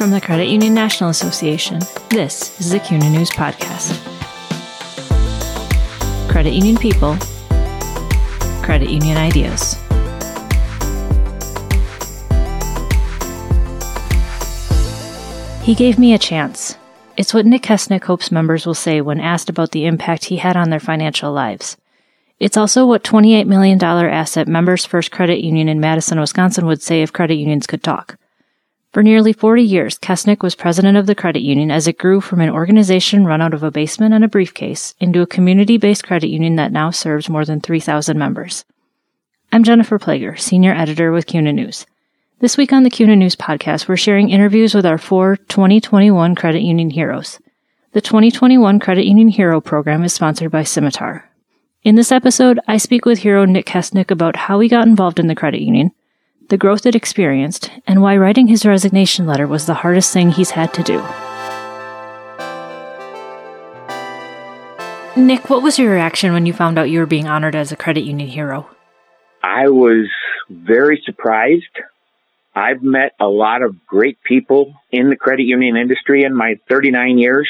[0.00, 4.00] From the Credit Union National Association, this is the CUNA News Podcast.
[6.30, 7.18] Credit Union People,
[8.64, 9.74] Credit Union Ideas.
[15.62, 16.78] He gave me a chance.
[17.18, 20.56] It's what Nick Kesnick hopes members will say when asked about the impact he had
[20.56, 21.76] on their financial lives.
[22.38, 27.02] It's also what $28 million asset Members First Credit Union in Madison, Wisconsin would say
[27.02, 28.16] if credit unions could talk.
[28.92, 32.40] For nearly 40 years, Kesnick was president of the credit union as it grew from
[32.40, 36.26] an organization run out of a basement and a briefcase into a community based credit
[36.26, 38.64] union that now serves more than 3,000 members.
[39.52, 41.86] I'm Jennifer Plager, senior editor with CUNA News.
[42.40, 46.62] This week on the CUNA News podcast, we're sharing interviews with our four 2021 credit
[46.62, 47.38] union heroes.
[47.92, 51.22] The 2021 Credit Union Hero program is sponsored by Symitar.
[51.84, 55.28] In this episode, I speak with hero Nick Kesnick about how he got involved in
[55.28, 55.92] the credit union,
[56.50, 60.50] the growth it experienced, and why writing his resignation letter was the hardest thing he's
[60.50, 60.98] had to do.
[65.16, 67.76] Nick, what was your reaction when you found out you were being honored as a
[67.76, 68.68] credit union hero?
[69.42, 70.08] I was
[70.48, 71.78] very surprised.
[72.54, 77.18] I've met a lot of great people in the credit union industry in my 39
[77.18, 77.48] years,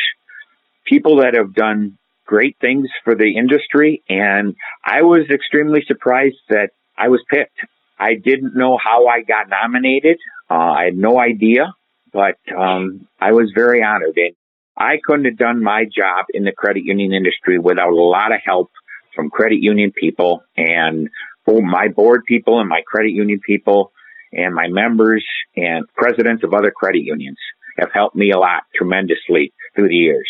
[0.84, 6.70] people that have done great things for the industry, and I was extremely surprised that
[6.98, 7.60] I was picked.
[8.00, 10.16] I didn't know how I got nominated.
[10.50, 11.74] Uh, I had no idea,
[12.12, 14.16] but um, I was very honored.
[14.16, 14.34] And
[14.76, 18.40] I couldn't have done my job in the credit union industry without a lot of
[18.42, 18.70] help
[19.14, 21.10] from credit union people and
[21.46, 23.92] oh, my board people and my credit union people
[24.32, 27.38] and my members and presidents of other credit unions
[27.78, 30.28] have helped me a lot tremendously through the years.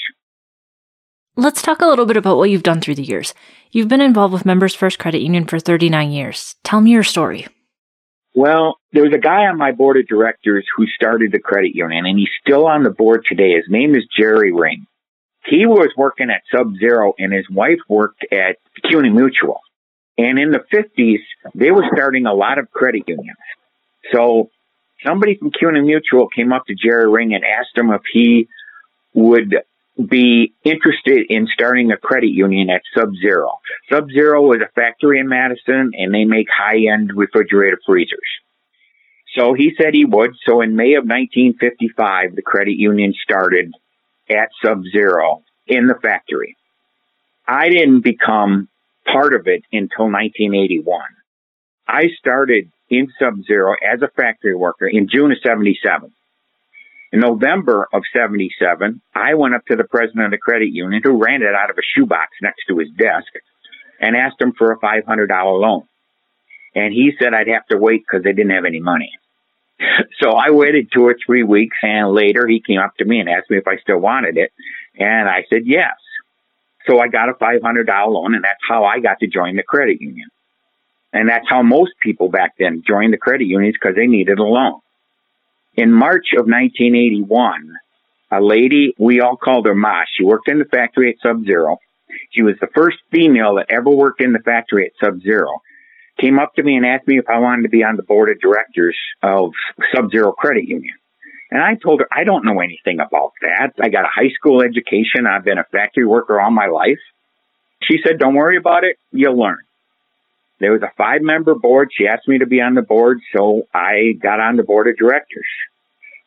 [1.37, 3.33] Let's talk a little bit about what you've done through the years.
[3.71, 6.57] You've been involved with Members First Credit Union for 39 years.
[6.65, 7.47] Tell me your story.
[8.35, 12.07] Well, there was a guy on my board of directors who started the credit union,
[12.07, 13.55] and he's still on the board today.
[13.55, 14.87] His name is Jerry Ring.
[15.47, 19.61] He was working at Sub Zero, and his wife worked at CUNA Mutual.
[20.17, 21.23] And in the 50s,
[21.55, 23.39] they were starting a lot of credit unions.
[24.13, 24.51] So
[25.05, 28.49] somebody from CUNA Mutual came up to Jerry Ring and asked him if he
[29.15, 29.57] would
[29.99, 33.61] be interested in starting a credit union at Sub Zero.
[33.91, 38.19] Sub Zero is a factory in Madison and they make high end refrigerator freezers.
[39.37, 40.35] So he said he would.
[40.47, 43.73] So in May of 1955, the credit union started
[44.29, 46.57] at Sub Zero in the factory.
[47.47, 48.69] I didn't become
[49.05, 51.03] part of it until 1981.
[51.87, 56.13] I started in Sub Zero as a factory worker in June of 77.
[57.13, 61.23] In November of 77, I went up to the president of the credit union who
[61.23, 63.27] ran it out of a shoebox next to his desk
[64.01, 65.29] and asked him for a $500
[65.61, 65.89] loan.
[66.75, 69.13] And he said I'd have to wait because they didn't have any money.
[70.21, 73.31] So I waited two or three weeks and later he came up to me and
[73.31, 74.53] asked me if I still wanted it.
[74.99, 75.95] And I said yes.
[76.87, 77.63] So I got a $500
[78.13, 80.29] loan and that's how I got to join the credit union.
[81.15, 84.45] And that's how most people back then joined the credit unions because they needed a
[84.45, 84.81] loan.
[85.77, 87.75] In March of 1981,
[88.33, 91.79] a lady, we all called her Ma, she worked in the factory at Sub Zero.
[92.33, 95.63] She was the first female that ever worked in the factory at Sub Zero.
[96.19, 98.31] Came up to me and asked me if I wanted to be on the board
[98.31, 99.53] of directors of
[99.95, 100.95] Sub Zero Credit Union.
[101.51, 103.73] And I told her, I don't know anything about that.
[103.81, 105.27] I got a high school education.
[105.27, 107.01] I've been a factory worker all my life.
[107.83, 108.99] She said, don't worry about it.
[109.11, 109.59] You'll learn.
[110.61, 111.91] There was a five member board.
[111.93, 114.97] She asked me to be on the board, so I got on the board of
[114.97, 115.49] directors.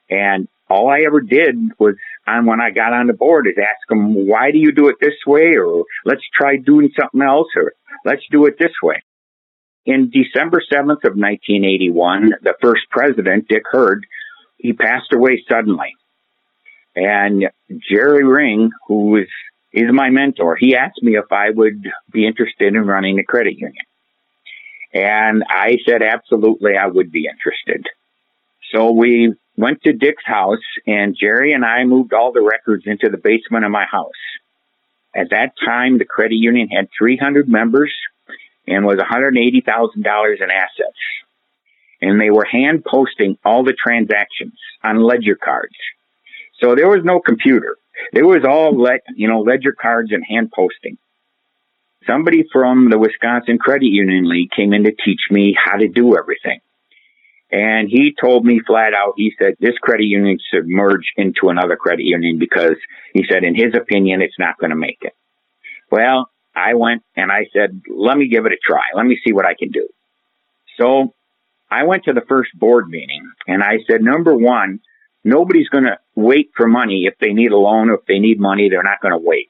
[0.10, 1.96] And all I ever did was
[2.26, 4.96] on when I got on the board is ask them, why do you do it
[5.00, 5.56] this way?
[5.56, 7.74] Or let's try doing something else or
[8.06, 9.04] let's do it this way.
[9.86, 14.06] In December 7th of 1981, the first president, Dick Hurd,
[14.58, 15.94] he passed away suddenly.
[16.96, 17.50] And
[17.90, 19.28] Jerry Ring, who is,
[19.74, 23.58] is my mentor, he asked me if I would be interested in running the credit
[23.58, 23.84] union.
[24.94, 27.88] And I said, absolutely, I would be interested.
[28.74, 33.10] So we went to Dick's house and Jerry and I moved all the records into
[33.10, 34.12] the basement of my house.
[35.16, 37.94] At that time, the credit union had 300 members
[38.68, 40.98] and was $180,000 in assets.
[42.02, 45.76] And they were hand posting all the transactions on ledger cards.
[46.60, 47.78] So there was no computer.
[48.12, 48.74] There was all
[49.16, 50.98] you know, ledger cards and hand posting
[52.08, 56.18] somebody from the Wisconsin Credit Union League came in to teach me how to do
[56.18, 56.60] everything.
[57.52, 61.76] And he told me flat out, he said, this credit union should merge into another
[61.76, 62.78] credit union because
[63.14, 65.14] he said, in his opinion, it's not going to make it.
[65.92, 68.82] Well, I went and I said, let me give it a try.
[68.96, 69.88] Let me see what I can do.
[70.80, 71.14] So
[71.70, 74.80] I went to the first board meeting and I said, number one,
[75.24, 77.06] nobody's going to wait for money.
[77.06, 79.50] If they need a loan or if they need money, they're not going to wait.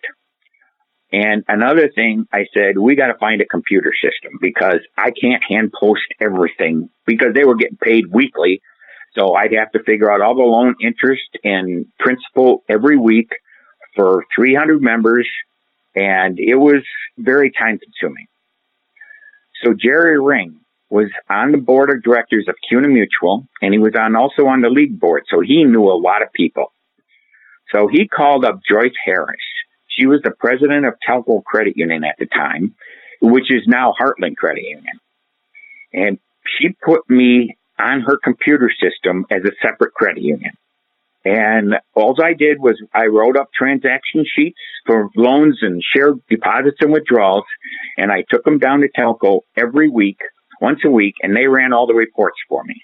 [1.13, 5.44] And another thing I said, we got to find a computer system because I can't
[5.48, 8.63] hand post everything because they were getting paid weekly.
[9.15, 13.30] So I'd have to figure out all the loan interest and principal every week
[13.95, 15.30] for 300 members.
[15.95, 16.81] And it was
[17.15, 18.25] very time consuming.
[19.63, 23.94] So Jerry Ring was on the board of directors of CUNA Mutual and he was
[23.95, 25.25] on also on the league board.
[25.30, 26.74] So he knew a lot of people.
[27.71, 29.38] So he called up Joyce Harris
[29.95, 32.75] she was the president of Telco Credit Union at the time,
[33.21, 34.99] which is now Heartland Credit Union.
[35.93, 36.19] And
[36.57, 40.51] she put me on her computer system as a separate credit union.
[41.25, 46.77] And all I did was I wrote up transaction sheets for loans and shared deposits
[46.81, 47.45] and withdrawals,
[47.97, 50.17] and I took them down to Telco every week,
[50.59, 52.75] once a week, and they ran all the reports for me.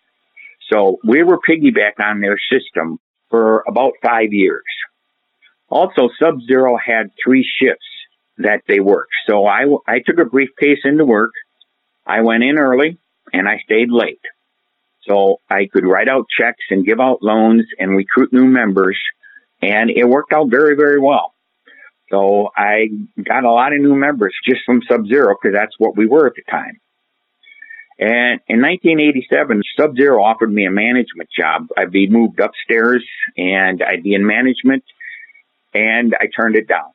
[0.72, 4.64] So we were piggyback on their system for about five years.
[5.70, 7.86] Also, Sub Zero had three shifts
[8.38, 9.14] that they worked.
[9.28, 11.32] So I, I took a briefcase into work.
[12.06, 12.98] I went in early
[13.32, 14.22] and I stayed late.
[15.08, 18.98] So I could write out checks and give out loans and recruit new members.
[19.62, 21.34] And it worked out very, very well.
[22.10, 22.88] So I
[23.24, 26.28] got a lot of new members just from Sub Zero because that's what we were
[26.28, 26.80] at the time.
[28.00, 31.68] And in 1987, Sub Zero offered me a management job.
[31.78, 33.06] I'd be moved upstairs
[33.38, 34.84] and I'd be in management
[35.74, 36.92] and I turned it down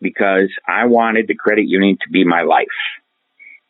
[0.00, 2.66] because I wanted the credit union to be my life.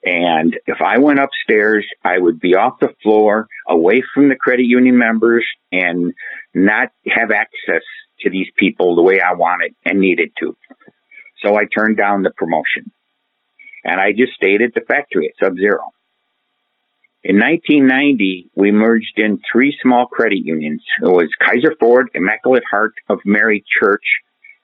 [0.03, 4.65] And if I went upstairs, I would be off the floor, away from the credit
[4.65, 6.15] union members, and
[6.55, 7.83] not have access
[8.21, 10.57] to these people the way I wanted and needed to.
[11.43, 12.91] So I turned down the promotion.
[13.85, 15.91] And I just stayed at the factory at Sub Zero.
[17.23, 20.83] In 1990, we merged in three small credit unions.
[21.03, 24.05] It was Kayser Ford, Immaculate Heart of Mary Church,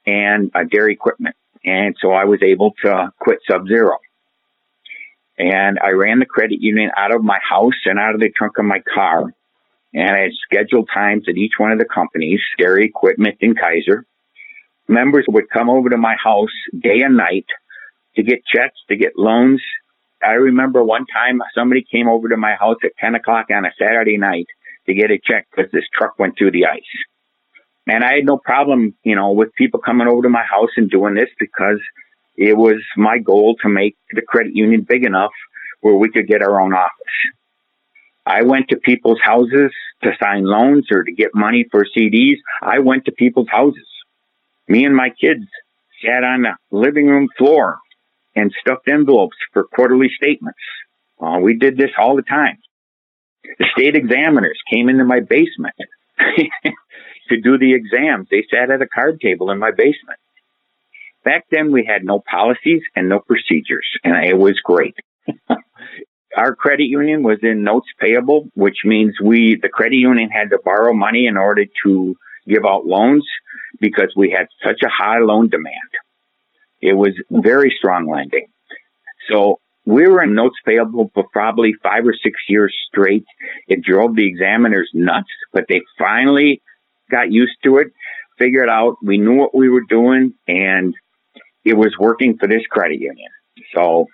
[0.07, 1.37] and uh, Dairy Equipment.
[1.65, 3.99] And so I was able to quit Sub Zero.
[5.39, 8.57] And I ran the credit union out of my house and out of the trunk
[8.57, 9.25] of my car.
[9.93, 14.05] And I had scheduled times at each one of the companies, Dairy Equipment and Kayser.
[14.89, 17.47] Members would come over to my house day and night
[18.15, 19.61] to get checks, to get loans,
[20.23, 23.71] I remember one time somebody came over to my house at 10 o'clock on a
[23.79, 24.47] Saturday night
[24.87, 26.83] to get a check because this truck went through the ice.
[27.87, 30.91] And I had no problem, you know, with people coming over to my house and
[30.91, 31.81] doing this because
[32.37, 35.33] it was my goal to make the credit union big enough
[35.81, 36.91] where we could get our own office.
[38.25, 39.71] I went to people's houses
[40.03, 42.39] to sign loans or to get money for CDs.
[42.61, 43.87] I went to people's houses.
[44.69, 45.45] Me and my kids
[46.05, 47.79] sat on the living room floor
[48.37, 50.59] and stuffed envelopes for quarterly statements.
[51.21, 52.59] Uh, we did this all the time.
[53.59, 55.75] The state examiners came into my basement
[57.29, 58.29] to do the exams.
[58.31, 60.19] They sat at a card table in my basement.
[61.25, 64.95] Back then, we had no policies and no procedures, and it was great.
[66.37, 70.59] Our credit union was in notes payable, which means we, the credit union, had to
[70.63, 72.15] borrow money in order to
[72.47, 73.27] give out loans
[73.81, 75.75] because we had such a high loan demand.
[76.81, 78.47] It was very strong lending.
[79.31, 83.25] So we were in notes payable for probably five or six years straight.
[83.69, 86.61] It drove the examiners nuts, but they finally
[87.11, 87.89] got used to it,
[88.39, 90.95] figured out we knew what we were doing, and
[91.65, 93.31] it was working for this credit union.
[93.75, 94.07] So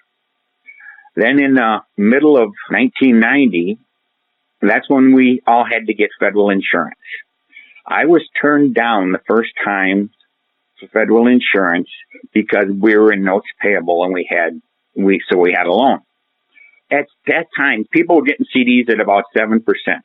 [1.16, 3.78] then in the middle of 1990,
[4.60, 7.00] that's when we all had to get federal insurance.
[7.86, 10.10] I was turned down the first time
[10.88, 11.88] federal insurance
[12.32, 14.60] because we were in notes payable and we had
[14.94, 16.00] we so we had a loan.
[16.90, 20.04] At that time, people were getting CDs at about seven percent.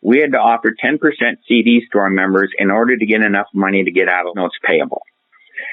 [0.00, 3.48] We had to offer ten percent CDs to our members in order to get enough
[3.54, 5.02] money to get out of notes payable.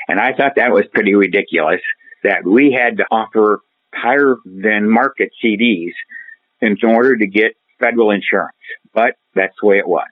[0.07, 1.81] And I thought that was pretty ridiculous
[2.24, 3.62] that we had to offer
[3.93, 5.93] higher than market CDs
[6.62, 8.55] in order to get federal insurance.
[8.93, 10.07] But that's the way it was.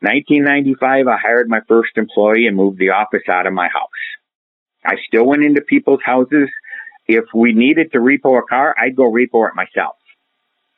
[0.00, 3.88] 1995, I hired my first employee and moved the office out of my house.
[4.84, 6.48] I still went into people's houses.
[7.06, 9.96] If we needed to repo a car, I'd go repo it myself.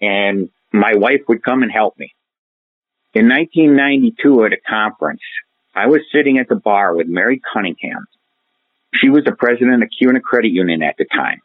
[0.00, 2.14] And my wife would come and help me.
[3.14, 5.20] In 1992 at a conference,
[5.74, 8.06] I was sitting at the bar with Mary Cunningham.
[8.94, 11.40] She was the president of CUNA Credit Union at the time,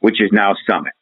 [0.00, 0.92] which is now Summit.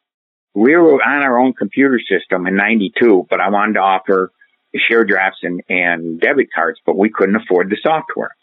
[0.53, 4.31] We were on our own computer system in 92, but I wanted to offer
[4.75, 8.35] share drafts and, and debit cards, but we couldn't afford the software.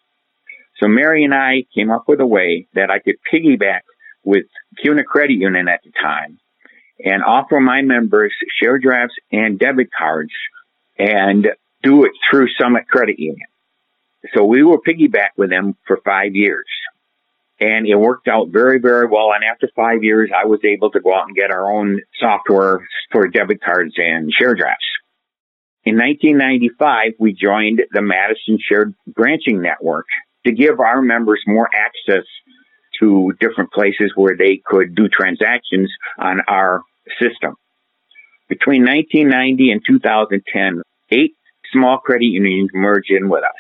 [0.79, 3.81] So Mary and I came up with a way that I could piggyback
[4.25, 4.45] with
[4.83, 6.39] CUNA Credit Union at the time
[7.05, 10.33] and offer my members share drafts and debit cards.
[11.01, 11.47] And
[11.83, 13.47] do it through Summit Credit Union.
[14.35, 16.67] So we were piggyback with them for five years.
[17.61, 19.33] And it worked out very, very well.
[19.33, 22.87] And after five years, I was able to go out and get our own software
[23.11, 24.87] for debit cards and share drafts.
[25.85, 30.07] In 1995, we joined the Madison Shared Branching Network
[30.45, 32.25] to give our members more access
[33.01, 36.83] to different places where they could do transactions on our
[37.21, 37.55] system.
[38.49, 41.37] Between 1990 and 2010, eight
[41.73, 43.51] small credit unions merged in with us.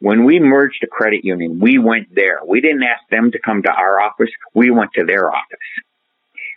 [0.00, 2.38] When we merged a credit union, we went there.
[2.46, 4.30] We didn't ask them to come to our office.
[4.54, 5.58] We went to their office.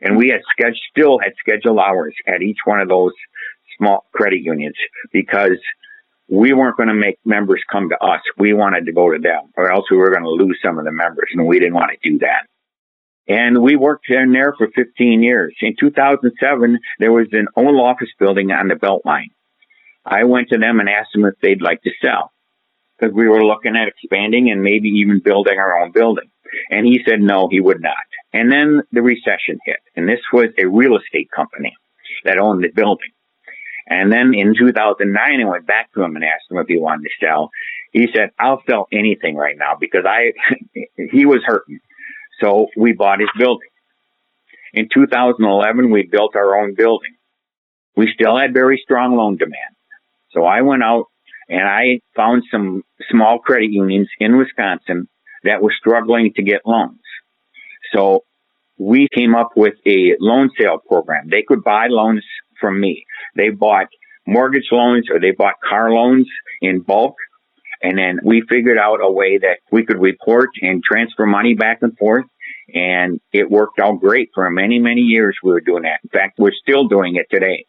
[0.01, 0.41] And we had
[0.89, 3.13] still had scheduled hours at each one of those
[3.81, 4.75] small credit unions
[5.11, 5.57] because
[6.29, 8.21] we weren't going to make members come to us.
[8.37, 10.85] We wanted to go to them or else we were going to lose some of
[10.85, 12.45] the members and we didn't want to do that.
[13.27, 15.55] And we worked in there for 15 years.
[15.61, 19.31] In 2007, there was an old office building on the Beltline.
[20.05, 22.31] I went to them and asked them if they'd like to sell
[22.97, 26.29] because we were looking at expanding and maybe even building our own building.
[26.69, 27.93] And he said no, he would not.
[28.33, 31.73] And then the recession hit, and this was a real estate company
[32.25, 33.11] that owned the building.
[33.87, 37.03] And then in 2009, I went back to him and asked him if he wanted
[37.03, 37.49] to sell.
[37.91, 40.33] He said, I'll sell anything right now because I,
[41.11, 41.79] he was hurting.
[42.39, 43.67] So we bought his building.
[44.73, 47.15] In 2011, we built our own building.
[47.95, 49.75] We still had very strong loan demand.
[50.31, 51.05] So I went out
[51.49, 55.09] and I found some small credit unions in Wisconsin
[55.43, 57.01] that were struggling to get loans.
[57.93, 58.23] So
[58.77, 61.27] we came up with a loan sale program.
[61.29, 62.23] They could buy loans
[62.61, 63.05] from me.
[63.35, 63.87] They bought
[64.25, 66.27] mortgage loans or they bought car loans
[66.61, 67.15] in bulk.
[67.81, 71.79] And then we figured out a way that we could report and transfer money back
[71.81, 72.25] and forth.
[72.73, 75.35] And it worked out great for many, many years.
[75.43, 75.99] We were doing that.
[76.03, 77.65] In fact, we're still doing it today.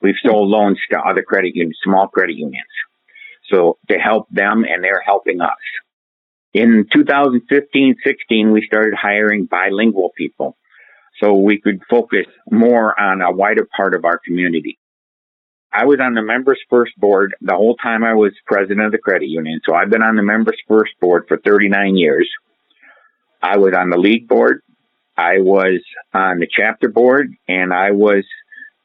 [0.00, 2.68] We've sold loans to other credit unions, small credit unions.
[3.50, 5.56] So to help them and they're helping us.
[6.52, 10.56] In 2015, 16, we started hiring bilingual people
[11.20, 14.78] so we could focus more on a wider part of our community.
[15.72, 18.98] I was on the members first board the whole time I was president of the
[18.98, 19.60] credit union.
[19.66, 22.28] So I've been on the members first board for 39 years.
[23.42, 24.62] I was on the league board.
[25.16, 25.80] I was
[26.14, 28.24] on the chapter board and I was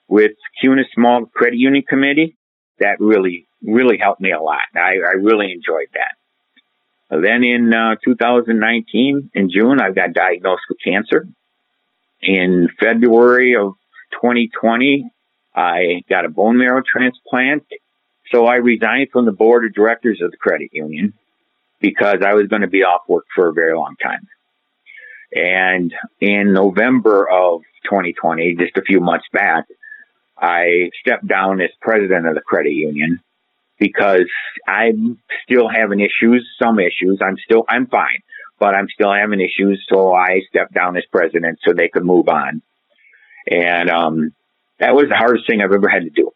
[0.08, 2.36] with CUNA Small Credit Union Committee.
[2.80, 4.66] That really really helped me a lot.
[4.76, 6.16] I, I really enjoyed that.
[7.10, 11.28] Then in uh, 2019, in June, I got diagnosed with cancer.
[12.24, 13.74] In February of
[14.14, 15.12] 2020,
[15.54, 17.64] I got a bone marrow transplant.
[18.32, 21.14] So I resigned from the board of directors of the credit union
[21.82, 24.26] because I was going to be off work for a very long time.
[25.34, 29.66] And in November of 2020, just a few months back,
[30.38, 33.20] I stepped down as president of the credit union
[33.80, 34.30] because
[34.66, 37.20] I'm still having issues, some issues.
[37.22, 38.24] I'm still, I'm fine,
[38.64, 39.86] but I'm still having issues.
[39.90, 42.62] So I stepped down as president so they could move on.
[43.46, 44.34] And, um,
[44.80, 46.32] that was the hardest thing I've ever had to do.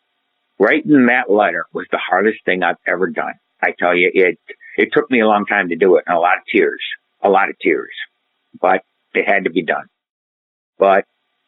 [0.60, 3.36] Writing that letter was the hardest thing I've ever done.
[3.64, 4.40] I tell you, it,
[4.76, 6.82] it took me a long time to do it and a lot of tears,
[7.22, 7.94] a lot of tears,
[8.60, 8.82] but
[9.14, 9.86] it had to be done.
[10.78, 11.06] But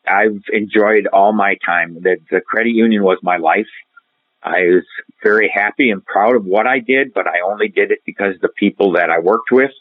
[0.08, 1.96] I've enjoyed all my time.
[1.96, 3.68] The, the credit union was my life.
[4.42, 4.86] I was
[5.22, 8.48] very happy and proud of what I did, but I only did it because the
[8.48, 9.72] people that I worked with,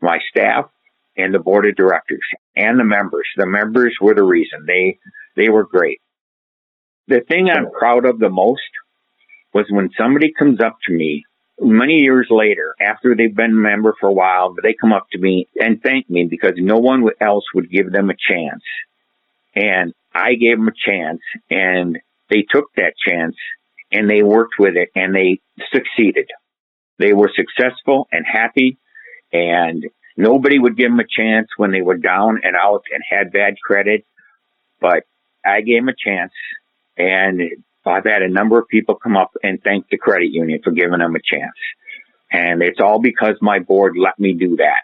[0.00, 0.70] my staff,
[1.16, 2.24] and the board of directors
[2.54, 3.26] and the members.
[3.36, 4.64] The members were the reason.
[4.66, 4.98] They
[5.34, 6.00] they were great.
[7.08, 8.60] The thing I'm proud of the most
[9.54, 11.24] was when somebody comes up to me
[11.60, 15.06] many years later, after they've been a member for a while, but they come up
[15.12, 18.62] to me and thank me because no one else would give them a chance.
[19.54, 21.98] And I gave them a chance and
[22.28, 23.36] they took that chance
[23.90, 25.40] and they worked with it and they
[25.72, 26.28] succeeded.
[26.98, 28.78] They were successful and happy
[29.36, 29.84] and
[30.16, 33.54] nobody would give them a chance when they were down and out and had bad
[33.62, 34.04] credit.
[34.80, 35.04] But
[35.44, 36.32] I gave them a chance
[36.96, 37.40] and
[37.84, 40.98] I've had a number of people come up and thank the credit union for giving
[40.98, 41.56] them a chance.
[42.32, 44.82] And it's all because my board let me do that.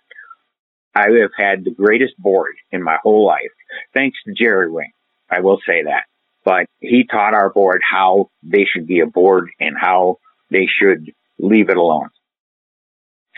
[0.95, 3.51] I have had the greatest board in my whole life,
[3.95, 4.93] thanks to Jerry Ring.
[5.31, 6.05] I will say that
[6.45, 10.19] but he taught our board how they should be a board and how
[10.51, 12.09] they should leave it alone.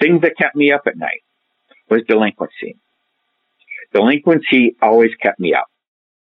[0.01, 1.23] Things that kept me up at night
[1.89, 2.77] was delinquency.
[3.93, 5.67] Delinquency always kept me up.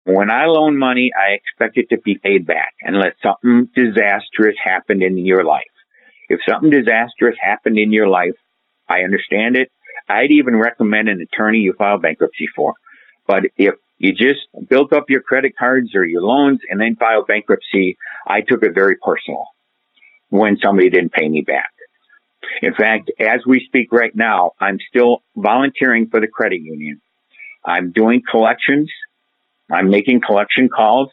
[0.04, 5.02] When I loan money, I expect it to be paid back unless something disastrous happened
[5.02, 5.62] in your life.
[6.28, 8.36] If something disastrous happened in your life,
[8.88, 9.70] I understand it.
[10.08, 12.74] I'd even recommend an attorney you file bankruptcy for.
[13.26, 17.26] But if you just built up your credit cards or your loans and then filed
[17.26, 17.96] bankruptcy.
[18.26, 19.46] I took it very personal.
[20.30, 21.70] when somebody didn't pay me back.
[22.62, 27.00] In fact, as we speak right now, I'm still volunteering for the credit union.
[27.64, 28.90] I'm doing collections.
[29.70, 31.10] I'm making collection calls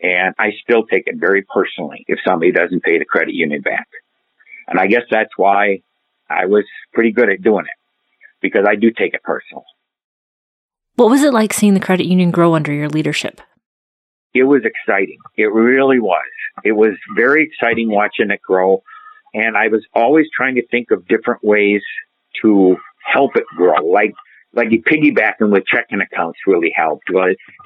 [0.00, 3.88] and I still take it very personally if somebody doesn't pay the credit union back.
[4.66, 5.82] And I guess that's why
[6.28, 7.78] I was pretty good at doing it
[8.40, 9.64] because I do take it personal.
[10.96, 13.40] What was it like seeing the credit union grow under your leadership?
[14.32, 15.18] It was exciting.
[15.36, 16.22] It really was.
[16.64, 18.82] It was very exciting watching it grow.
[19.34, 21.82] And I was always trying to think of different ways
[22.42, 23.84] to help it grow.
[23.84, 24.14] Like
[24.56, 27.10] like piggybacking with checking accounts really helped.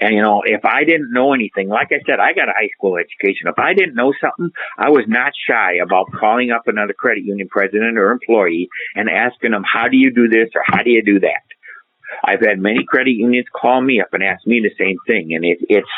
[0.01, 2.71] And you know, if I didn't know anything, like I said, I got a high
[2.77, 3.47] school education.
[3.49, 7.49] If I didn't know something, I was not shy about calling up another credit union
[7.49, 11.03] president or employee and asking them, how do you do this or how do you
[11.03, 11.43] do that?
[12.25, 15.35] I've had many credit unions call me up and ask me the same thing.
[15.35, 15.89] And it, it's,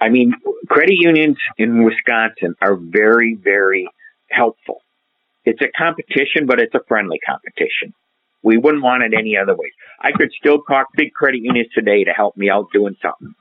[0.00, 0.32] I mean,
[0.68, 3.88] credit unions in Wisconsin are very, very
[4.30, 4.80] helpful.
[5.44, 7.94] It's a competition, but it's a friendly competition.
[8.42, 9.72] We wouldn't want it any other way.
[10.00, 13.34] I could still talk big credit unions today to help me out doing something,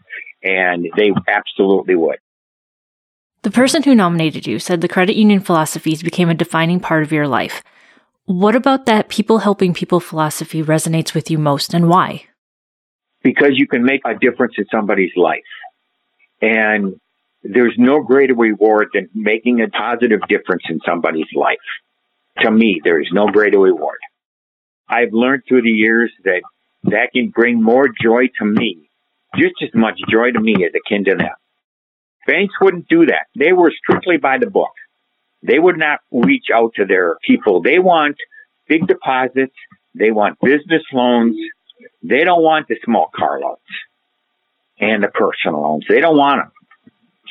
[0.43, 2.17] and they absolutely would.
[3.43, 7.11] The person who nominated you said the credit union philosophies became a defining part of
[7.11, 7.63] your life.
[8.25, 12.25] What about that people helping people philosophy resonates with you most and why?
[13.23, 15.39] Because you can make a difference in somebody's life.
[16.41, 16.99] And
[17.43, 21.57] there's no greater reward than making a positive difference in somebody's life.
[22.41, 23.99] To me, there is no greater reward.
[24.87, 26.41] I've learned through the years that
[26.83, 28.89] that can bring more joy to me,
[29.35, 31.35] just as much joy to me as akin to them.
[32.25, 33.27] Banks wouldn't do that.
[33.37, 34.71] They were strictly by the book.
[35.43, 37.61] They would not reach out to their people.
[37.61, 38.17] They want
[38.67, 39.55] big deposits.
[39.95, 41.37] They want business loans.
[42.03, 43.57] They don't want the small car loans
[44.79, 45.85] and the personal loans.
[45.87, 46.51] They don't want them.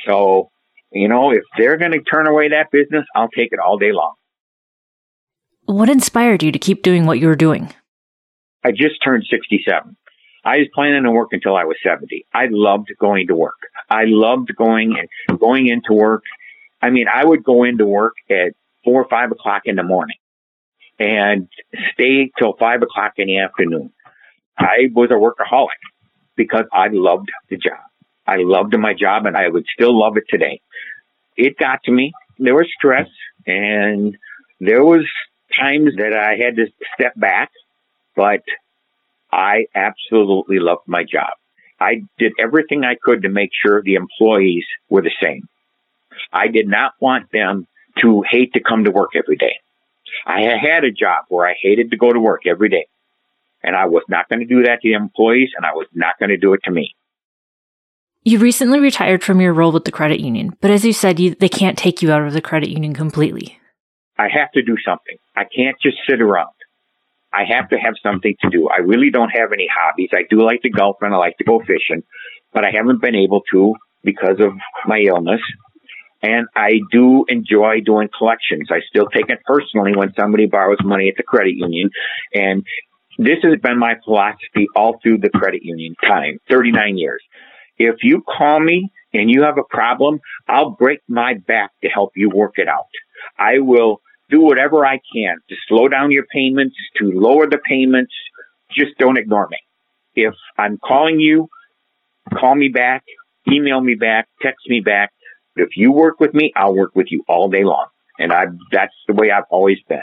[0.06, 0.50] So,
[0.92, 3.92] you know, if they're going to turn away that business, I'll take it all day
[3.92, 4.14] long.
[5.66, 7.72] What inspired you to keep doing what you were doing?
[8.64, 9.96] I just turned 67.
[10.44, 12.24] I was planning to work until I was 70.
[12.32, 13.58] I loved going to work.
[13.90, 16.22] I loved going and going into work.
[16.80, 18.52] I mean, I would go into work at
[18.84, 20.18] four or five o'clock in the morning
[21.00, 21.48] and
[21.94, 23.92] stay till five o'clock in the afternoon.
[24.56, 25.82] I was a workaholic
[26.36, 27.80] because I loved the job.
[28.24, 30.60] I loved my job and I would still love it today.
[31.36, 32.12] It got to me.
[32.38, 33.08] There was stress
[33.46, 34.16] and
[34.60, 35.06] there was
[35.58, 37.50] times that I had to step back,
[38.14, 38.42] but
[39.32, 41.32] I absolutely loved my job.
[41.78, 45.48] I did everything I could to make sure the employees were the same.
[46.32, 47.66] I did not want them
[48.00, 49.56] to hate to come to work every day.
[50.24, 52.86] I had a job where I hated to go to work every day.
[53.62, 56.18] And I was not going to do that to the employees, and I was not
[56.18, 56.94] going to do it to me.
[58.22, 61.34] You recently retired from your role with the credit union, but as you said, you,
[61.34, 63.58] they can't take you out of the credit union completely.
[64.18, 65.16] I have to do something.
[65.34, 66.54] I can't just sit around.
[67.32, 68.68] I have to have something to do.
[68.68, 70.10] I really don't have any hobbies.
[70.12, 72.02] I do like to golf and I like to go fishing,
[72.52, 74.52] but I haven't been able to because of
[74.86, 75.40] my illness.
[76.22, 78.68] And I do enjoy doing collections.
[78.70, 81.90] I still take it personally when somebody borrows money at the credit union.
[82.34, 82.64] And
[83.18, 87.22] this has been my philosophy all through the credit union time, 39 years.
[87.78, 92.12] If you call me and you have a problem, I'll break my back to help
[92.16, 92.86] you work it out.
[93.38, 98.12] I will do whatever I can to slow down your payments, to lower the payments.
[98.70, 99.58] Just don't ignore me.
[100.14, 101.48] If I'm calling you,
[102.34, 103.04] call me back,
[103.50, 105.12] email me back, text me back.
[105.54, 107.86] If you work with me, I'll work with you all day long.
[108.18, 110.02] And I, that's the way I've always been.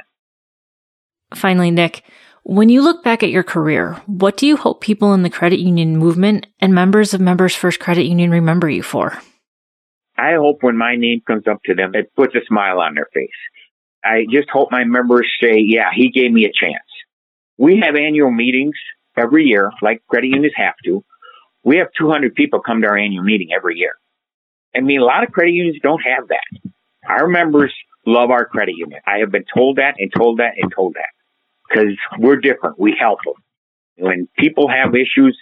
[1.33, 2.03] Finally, Nick,
[2.43, 5.59] when you look back at your career, what do you hope people in the credit
[5.59, 9.17] union movement and members of Members First Credit Union remember you for?
[10.17, 13.07] I hope when my name comes up to them, it puts a smile on their
[13.13, 13.29] face.
[14.03, 16.83] I just hope my members say, yeah, he gave me a chance.
[17.57, 18.75] We have annual meetings
[19.17, 21.03] every year, like credit unions have to.
[21.63, 23.93] We have 200 people come to our annual meeting every year.
[24.75, 26.71] I mean, a lot of credit unions don't have that.
[27.07, 27.73] Our members
[28.05, 28.99] love our credit union.
[29.05, 31.09] I have been told that and told that and told that
[31.69, 32.79] because we're different.
[32.79, 33.35] We help them.
[33.97, 35.37] When people have issues,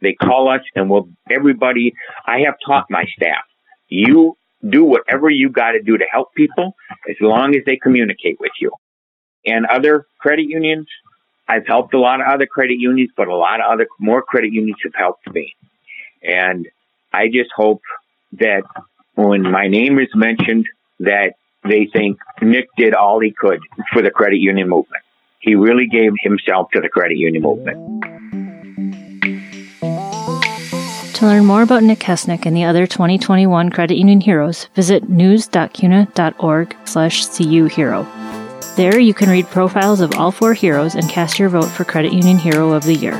[0.00, 1.94] they call us and we'll, everybody,
[2.26, 3.44] I have taught my staff,
[3.92, 4.36] you
[4.68, 6.74] do whatever you got to do to help people
[7.08, 8.70] as long as they communicate with you.
[9.44, 10.86] And other credit unions,
[11.48, 14.52] I've helped a lot of other credit unions, but a lot of other more credit
[14.52, 15.54] unions have helped me.
[16.22, 16.68] And
[17.12, 17.82] I just hope
[18.34, 18.62] that
[19.14, 20.66] when my name is mentioned,
[21.00, 23.60] that they think Nick did all he could
[23.92, 25.02] for the credit union movement.
[25.40, 28.04] He really gave himself to the credit union movement.
[31.22, 36.76] To learn more about Nick Kesnick and the other 2021 Credit Union Heroes, visit news.cuna.org
[36.84, 38.74] slash cuhero.
[38.74, 42.12] There you can read profiles of all four heroes and cast your vote for Credit
[42.12, 43.14] Union Hero of the Year.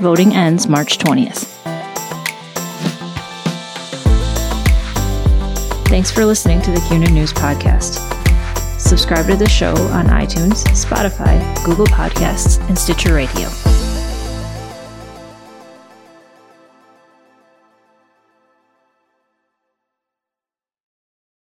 [0.00, 1.44] Voting ends March 20th.
[5.88, 7.98] Thanks for listening to the CUNA News Podcast.
[8.80, 13.50] Subscribe to the show on iTunes, Spotify, Google Podcasts, and Stitcher Radio.